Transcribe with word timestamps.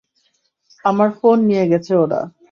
আমার 0.85 1.09
ফোন 1.19 1.37
নিয়ে 1.47 1.65
গেছে 1.71 1.91
ওরা। 1.95 2.21